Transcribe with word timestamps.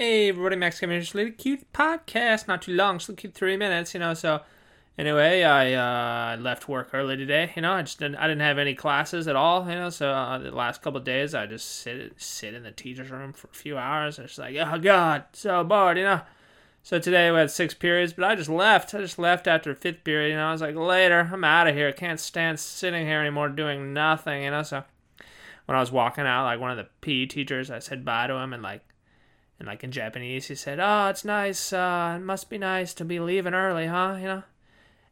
Hey 0.00 0.28
everybody, 0.28 0.54
Max 0.54 0.78
coming 0.78 1.02
here, 1.02 1.10
little 1.12 1.32
cute 1.32 1.72
podcast, 1.72 2.46
not 2.46 2.62
too 2.62 2.72
long, 2.72 3.00
so 3.00 3.14
cute 3.14 3.34
three 3.34 3.56
minutes, 3.56 3.94
you 3.94 3.98
know. 3.98 4.14
So 4.14 4.42
anyway, 4.96 5.42
I 5.42 5.72
uh, 5.72 6.36
left 6.36 6.68
work 6.68 6.90
early 6.92 7.16
today. 7.16 7.52
You 7.56 7.62
know, 7.62 7.72
I 7.72 7.82
just 7.82 7.98
didn't, 7.98 8.14
I 8.14 8.28
didn't 8.28 8.42
have 8.42 8.58
any 8.58 8.76
classes 8.76 9.26
at 9.26 9.34
all. 9.34 9.68
You 9.68 9.74
know, 9.74 9.90
so 9.90 10.08
uh, 10.08 10.38
the 10.38 10.52
last 10.52 10.82
couple 10.82 11.00
days 11.00 11.34
I 11.34 11.46
just 11.46 11.80
sit 11.80 12.12
sit 12.16 12.54
in 12.54 12.62
the 12.62 12.70
teacher's 12.70 13.10
room 13.10 13.32
for 13.32 13.48
a 13.48 13.56
few 13.56 13.76
hours. 13.76 14.20
It's 14.20 14.38
like, 14.38 14.54
oh 14.54 14.78
god, 14.78 15.24
so 15.32 15.64
bored, 15.64 15.98
you 15.98 16.04
know. 16.04 16.20
So 16.84 17.00
today 17.00 17.32
we 17.32 17.38
had 17.38 17.50
six 17.50 17.74
periods, 17.74 18.12
but 18.12 18.24
I 18.24 18.36
just 18.36 18.48
left. 18.48 18.94
I 18.94 19.00
just 19.00 19.18
left 19.18 19.48
after 19.48 19.74
fifth 19.74 20.04
period. 20.04 20.30
You 20.30 20.36
know, 20.36 20.46
I 20.46 20.52
was 20.52 20.60
like, 20.60 20.76
later, 20.76 21.28
I'm 21.32 21.42
out 21.42 21.66
of 21.66 21.74
here. 21.74 21.88
I 21.88 21.92
can't 21.92 22.20
stand 22.20 22.60
sitting 22.60 23.04
here 23.04 23.18
anymore 23.18 23.48
doing 23.48 23.92
nothing. 23.94 24.44
You 24.44 24.52
know, 24.52 24.62
so 24.62 24.84
when 25.66 25.76
I 25.76 25.80
was 25.80 25.90
walking 25.90 26.24
out, 26.24 26.44
like 26.44 26.60
one 26.60 26.70
of 26.70 26.76
the 26.76 26.86
PE 27.00 27.26
teachers, 27.26 27.68
I 27.68 27.80
said 27.80 28.04
bye 28.04 28.28
to 28.28 28.34
him 28.34 28.52
and 28.52 28.62
like 28.62 28.87
and 29.58 29.66
like 29.66 29.82
in 29.82 29.90
Japanese, 29.90 30.46
he 30.46 30.54
said, 30.54 30.78
"Oh, 30.80 31.08
it's 31.08 31.24
nice. 31.24 31.72
Uh, 31.72 32.14
it 32.16 32.22
must 32.22 32.48
be 32.48 32.58
nice 32.58 32.94
to 32.94 33.04
be 33.04 33.18
leaving 33.18 33.54
early, 33.54 33.86
huh? 33.86 34.16
You 34.18 34.26
know." 34.26 34.42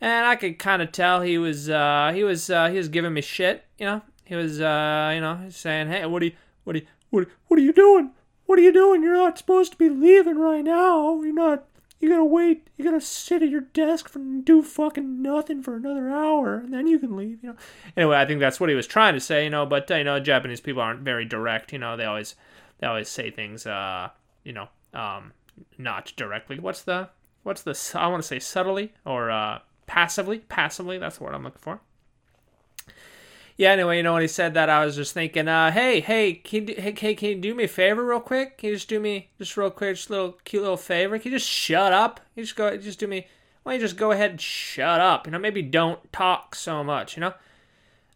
And 0.00 0.26
I 0.26 0.34
could 0.34 0.58
kind 0.58 0.82
of 0.82 0.90
tell 0.90 1.20
he 1.20 1.38
was 1.38 1.70
uh, 1.70 2.10
he 2.12 2.24
was 2.24 2.50
uh, 2.50 2.68
he 2.68 2.76
was 2.76 2.88
giving 2.88 3.12
me 3.12 3.20
shit. 3.20 3.64
You 3.78 3.86
know, 3.86 4.02
he 4.24 4.34
was 4.34 4.60
uh, 4.60 5.12
you 5.14 5.20
know 5.20 5.46
saying, 5.50 5.88
"Hey, 5.88 6.04
what 6.06 6.22
are 6.22 6.26
you 6.26 6.32
what 6.64 6.74
are 6.74 6.80
you 6.80 6.86
what 7.10 7.28
what 7.46 7.58
are 7.58 7.62
you 7.62 7.72
doing? 7.72 8.10
What 8.46 8.58
are 8.58 8.62
you 8.62 8.72
doing? 8.72 9.02
You're 9.02 9.16
not 9.16 9.38
supposed 9.38 9.72
to 9.72 9.78
be 9.78 9.88
leaving 9.88 10.38
right 10.38 10.64
now. 10.64 11.22
You're 11.22 11.32
not. 11.32 11.64
You 12.00 12.08
gotta 12.08 12.24
wait. 12.24 12.66
You 12.76 12.84
gotta 12.84 13.00
sit 13.00 13.42
at 13.42 13.48
your 13.48 13.60
desk 13.60 14.12
and 14.16 14.44
do 14.44 14.60
fucking 14.60 15.22
nothing 15.22 15.62
for 15.62 15.76
another 15.76 16.10
hour, 16.10 16.56
and 16.56 16.74
then 16.74 16.88
you 16.88 16.98
can 16.98 17.16
leave. 17.16 17.38
You 17.44 17.50
know. 17.50 17.56
Anyway, 17.96 18.16
I 18.16 18.26
think 18.26 18.40
that's 18.40 18.58
what 18.58 18.70
he 18.70 18.74
was 18.74 18.88
trying 18.88 19.14
to 19.14 19.20
say. 19.20 19.44
You 19.44 19.50
know, 19.50 19.66
but 19.66 19.88
uh, 19.88 19.94
you 19.94 20.04
know, 20.04 20.18
Japanese 20.18 20.60
people 20.60 20.82
aren't 20.82 21.02
very 21.02 21.24
direct. 21.24 21.72
You 21.72 21.78
know, 21.78 21.96
they 21.96 22.04
always 22.04 22.34
they 22.80 22.88
always 22.88 23.08
say 23.08 23.30
things. 23.30 23.66
Uh, 23.66 24.08
you 24.44 24.52
know, 24.52 24.68
um, 24.94 25.32
not 25.78 26.12
directly. 26.16 26.58
What's 26.58 26.82
the 26.82 27.08
what's 27.42 27.62
the 27.62 27.78
I 27.94 28.06
want 28.08 28.22
to 28.22 28.26
say 28.26 28.38
subtly 28.38 28.92
or 29.04 29.30
uh, 29.30 29.60
passively? 29.86 30.38
Passively, 30.38 30.98
that's 30.98 31.18
the 31.18 31.24
word 31.24 31.34
I'm 31.34 31.44
looking 31.44 31.60
for. 31.60 31.80
Yeah. 33.56 33.72
Anyway, 33.72 33.98
you 33.98 34.02
know 34.02 34.14
when 34.14 34.22
he 34.22 34.28
said 34.28 34.54
that, 34.54 34.70
I 34.70 34.84
was 34.84 34.96
just 34.96 35.12
thinking, 35.12 35.46
uh, 35.46 35.70
hey, 35.70 36.00
hey, 36.00 36.34
can 36.34 36.68
you, 36.68 36.74
hey, 36.76 36.92
can 36.92 37.28
you 37.28 37.36
do 37.36 37.54
me 37.54 37.64
a 37.64 37.68
favor 37.68 38.04
real 38.04 38.20
quick? 38.20 38.58
Can 38.58 38.70
you 38.70 38.76
just 38.76 38.88
do 38.88 38.98
me 38.98 39.30
just 39.38 39.56
real 39.56 39.70
quick, 39.70 39.96
just 39.96 40.08
a 40.08 40.12
little 40.12 40.32
cute 40.44 40.62
little 40.62 40.76
favor? 40.76 41.18
Can 41.18 41.32
you 41.32 41.38
just 41.38 41.48
shut 41.48 41.92
up? 41.92 42.20
You 42.34 42.44
just 42.44 42.56
go, 42.56 42.76
just 42.76 42.98
do 42.98 43.06
me. 43.06 43.26
Why 43.62 43.72
don't 43.72 43.80
you 43.80 43.86
just 43.86 43.96
go 43.96 44.10
ahead 44.10 44.30
and 44.32 44.40
shut 44.40 45.00
up? 45.00 45.26
You 45.26 45.32
know, 45.32 45.38
maybe 45.38 45.62
don't 45.62 46.12
talk 46.12 46.54
so 46.54 46.82
much. 46.82 47.16
You 47.16 47.20
know. 47.20 47.34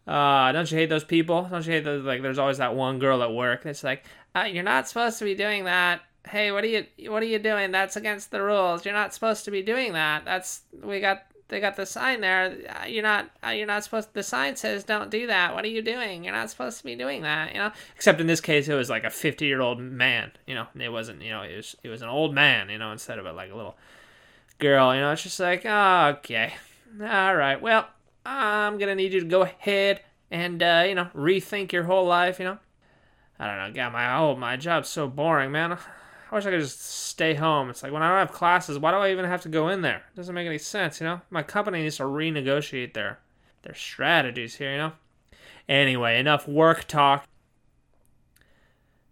Uh, 0.07 0.53
don't 0.53 0.71
you 0.71 0.77
hate 0.77 0.87
those 0.89 1.03
people? 1.03 1.47
Don't 1.51 1.65
you 1.65 1.73
hate 1.73 1.83
those? 1.83 2.05
Like, 2.05 2.21
there's 2.21 2.39
always 2.39 2.59
that 2.59 2.75
one 2.75 2.97
girl 2.97 3.21
at 3.21 3.33
work 3.33 3.63
that's 3.63 3.83
like, 3.83 4.05
uh, 4.33 4.43
"You're 4.43 4.63
not 4.63 4.87
supposed 4.87 5.19
to 5.19 5.25
be 5.25 5.35
doing 5.35 5.65
that." 5.65 6.01
Hey, 6.27 6.51
what 6.51 6.63
are 6.63 6.67
you 6.67 6.85
what 7.09 7.23
are 7.23 7.27
you 7.27 7.39
doing? 7.39 7.71
That's 7.71 7.95
against 7.95 8.31
the 8.31 8.41
rules. 8.41 8.85
You're 8.85 8.93
not 8.93 9.13
supposed 9.13 9.45
to 9.45 9.51
be 9.51 9.61
doing 9.61 9.93
that. 9.93 10.25
That's 10.25 10.61
we 10.83 10.99
got 10.99 11.23
they 11.49 11.59
got 11.59 11.75
the 11.75 11.85
sign 11.85 12.21
there. 12.21 12.57
Uh, 12.69 12.85
you're 12.85 13.03
not 13.03 13.29
uh, 13.45 13.49
you're 13.49 13.67
not 13.67 13.83
supposed. 13.83 14.13
The 14.13 14.23
sign 14.23 14.55
says 14.55 14.83
don't 14.83 15.09
do 15.09 15.27
that. 15.27 15.53
What 15.53 15.63
are 15.63 15.69
you 15.69 15.81
doing? 15.81 16.23
You're 16.23 16.33
not 16.33 16.49
supposed 16.49 16.77
to 16.79 16.83
be 16.83 16.95
doing 16.95 17.21
that. 17.21 17.53
You 17.53 17.59
know. 17.59 17.71
Except 17.95 18.19
in 18.19 18.27
this 18.27 18.41
case, 18.41 18.67
it 18.67 18.75
was 18.75 18.89
like 18.89 19.03
a 19.03 19.09
50 19.09 19.45
year 19.45 19.61
old 19.61 19.79
man. 19.79 20.31
You 20.45 20.55
know, 20.55 20.67
it 20.77 20.89
wasn't. 20.89 21.21
You 21.21 21.31
know, 21.31 21.43
it 21.43 21.55
was 21.55 21.75
it 21.83 21.89
was 21.89 22.01
an 22.01 22.09
old 22.09 22.33
man. 22.33 22.69
You 22.69 22.77
know, 22.77 22.91
instead 22.91 23.19
of 23.19 23.25
a, 23.25 23.31
like 23.31 23.51
a 23.51 23.55
little 23.55 23.77
girl. 24.59 24.93
You 24.93 25.01
know, 25.01 25.11
it's 25.11 25.23
just 25.23 25.39
like 25.39 25.63
oh, 25.65 26.15
okay, 26.17 26.53
all 27.01 27.35
right. 27.35 27.61
Well, 27.61 27.87
I'm 28.25 28.77
gonna 28.77 28.95
need 28.95 29.13
you 29.13 29.21
to 29.21 29.27
go 29.27 29.43
ahead 29.43 30.01
and 30.29 30.61
uh, 30.61 30.83
you 30.87 30.95
know 30.95 31.09
rethink 31.15 31.71
your 31.71 31.83
whole 31.83 32.05
life. 32.05 32.39
You 32.39 32.45
know. 32.45 32.57
I 33.39 33.47
don't 33.47 33.57
know. 33.57 33.73
God, 33.73 33.93
my 33.93 34.17
oh 34.17 34.35
my 34.35 34.57
job's 34.57 34.89
so 34.89 35.07
boring, 35.07 35.51
man. 35.51 35.77
I 36.29 36.35
wish 36.35 36.45
I 36.45 36.51
could 36.51 36.61
just 36.61 36.81
stay 36.81 37.33
home. 37.33 37.69
It's 37.69 37.83
like 37.83 37.91
when 37.91 38.03
I 38.03 38.09
don't 38.09 38.27
have 38.27 38.35
classes, 38.35 38.77
why 38.77 38.91
do 38.91 38.97
I 38.97 39.11
even 39.11 39.25
have 39.25 39.41
to 39.43 39.49
go 39.49 39.69
in 39.69 39.81
there? 39.81 39.97
It 39.97 40.15
doesn't 40.15 40.35
make 40.35 40.47
any 40.47 40.57
sense, 40.57 40.99
you 40.99 41.07
know? 41.07 41.21
My 41.29 41.43
company 41.43 41.81
needs 41.81 41.97
to 41.97 42.03
renegotiate 42.03 42.93
their 42.93 43.19
their 43.63 43.75
strategies 43.75 44.55
here, 44.55 44.71
you 44.71 44.77
know? 44.77 44.91
Anyway, 45.67 46.19
enough 46.19 46.47
work 46.47 46.85
talk. 46.87 47.27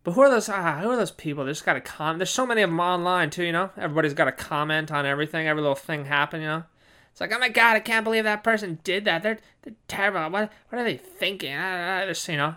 But 0.04 0.12
who 0.12 0.22
are 0.22 0.30
those? 0.30 0.50
Ah, 0.50 0.80
who 0.82 0.90
are 0.90 0.96
those 0.96 1.12
people? 1.12 1.46
They 1.46 1.52
just 1.52 1.66
got 1.66 1.74
to 1.74 1.82
comment. 1.82 2.20
There's 2.20 2.30
so 2.30 2.46
many 2.46 2.62
of 2.62 2.70
them 2.70 2.80
online 2.80 3.32
too, 3.32 3.44
you 3.44 3.52
know. 3.52 3.72
Everybody's 3.76 4.14
got 4.14 4.26
to 4.26 4.32
comment 4.32 4.92
on 4.92 5.06
everything. 5.06 5.48
Every 5.48 5.62
little 5.62 5.76
thing 5.76 6.06
happen, 6.06 6.42
you 6.42 6.48
know. 6.48 6.64
It's 7.12 7.22
like, 7.22 7.34
oh 7.34 7.40
my 7.40 7.50
god, 7.50 7.78
I 7.78 7.80
can't 7.80 8.04
believe 8.04 8.26
that 8.26 8.44
person 8.44 8.80
did 8.84 9.06
that. 9.06 9.24
They're 9.24 9.40
they're 9.64 9.74
terrible. 9.88 10.30
What 10.30 10.52
what 10.70 10.80
are 10.80 10.84
they 10.84 10.98
thinking? 10.98 11.54
I, 11.54 12.04
I 12.04 12.08
just 12.08 12.28
you 12.28 12.38
know, 12.38 12.56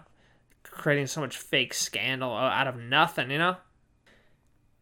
creating 0.65 1.07
so 1.07 1.21
much 1.21 1.37
fake 1.39 1.73
scandal 1.75 2.37
out 2.37 2.67
of 2.67 2.77
nothing, 2.77 3.31
you 3.31 3.39
know. 3.39 3.57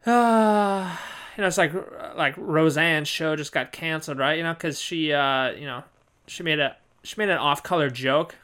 You 1.36 1.42
know, 1.42 1.48
it's 1.48 1.58
like 1.58 1.74
like 2.16 2.34
Roseanne's 2.38 3.08
show 3.08 3.36
just 3.36 3.52
got 3.52 3.70
canceled, 3.70 4.16
right? 4.16 4.38
You 4.38 4.42
know, 4.42 4.54
because 4.54 4.80
she, 4.80 5.12
uh, 5.12 5.50
you 5.50 5.66
know, 5.66 5.84
she 6.26 6.42
made 6.42 6.58
a 6.58 6.76
she 7.02 7.14
made 7.18 7.28
an 7.28 7.36
off-color 7.36 7.90
joke 7.90 8.36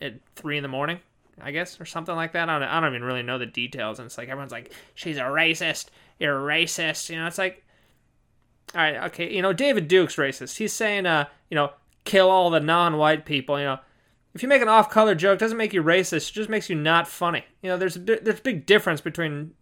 at 0.00 0.14
three 0.36 0.58
in 0.58 0.62
the 0.62 0.68
morning, 0.68 1.00
I 1.40 1.52
guess, 1.52 1.80
or 1.80 1.86
something 1.86 2.14
like 2.14 2.32
that. 2.32 2.50
I 2.50 2.58
don't, 2.58 2.68
I 2.68 2.80
don't 2.80 2.94
even 2.94 3.02
really 3.02 3.22
know 3.22 3.38
the 3.38 3.46
details, 3.46 3.98
and 3.98 4.04
it's 4.06 4.18
like 4.18 4.28
everyone's 4.28 4.52
like, 4.52 4.72
she's 4.94 5.16
a 5.16 5.22
racist. 5.22 5.86
You're 6.18 6.36
a 6.36 6.54
racist. 6.54 7.08
You 7.08 7.16
know, 7.16 7.26
it's 7.26 7.38
like, 7.38 7.64
all 8.74 8.82
right, 8.82 8.96
okay, 9.06 9.34
you 9.34 9.40
know, 9.40 9.54
David 9.54 9.88
Duke's 9.88 10.16
racist. 10.16 10.58
He's 10.58 10.74
saying, 10.74 11.06
uh, 11.06 11.24
you 11.50 11.54
know, 11.54 11.70
kill 12.04 12.30
all 12.30 12.50
the 12.50 12.60
non-white 12.60 13.24
people. 13.24 13.58
You 13.58 13.64
know, 13.64 13.78
if 14.34 14.42
you 14.42 14.48
make 14.50 14.62
an 14.62 14.68
off-color 14.68 15.14
joke, 15.14 15.38
doesn't 15.38 15.56
make 15.56 15.72
you 15.72 15.82
racist. 15.82 16.28
It 16.28 16.34
just 16.34 16.50
makes 16.50 16.68
you 16.68 16.76
not 16.76 17.08
funny. 17.08 17.44
You 17.62 17.70
know, 17.70 17.78
there's 17.78 17.94
there's 17.94 18.38
a 18.38 18.42
big 18.42 18.66
difference 18.66 19.00
between 19.00 19.52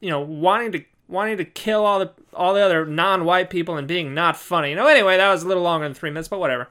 you 0.00 0.10
know, 0.10 0.20
wanting 0.20 0.72
to 0.72 0.84
wanting 1.08 1.38
to 1.38 1.44
kill 1.44 1.84
all 1.84 1.98
the 1.98 2.12
all 2.34 2.54
the 2.54 2.60
other 2.60 2.84
non-white 2.84 3.50
people 3.50 3.76
and 3.76 3.88
being 3.88 4.14
not 4.14 4.36
funny. 4.36 4.70
You 4.70 4.76
know, 4.76 4.86
anyway, 4.86 5.16
that 5.16 5.30
was 5.30 5.42
a 5.42 5.48
little 5.48 5.62
longer 5.62 5.86
than 5.86 5.94
three 5.94 6.10
minutes, 6.10 6.28
but 6.28 6.40
whatever. 6.40 6.68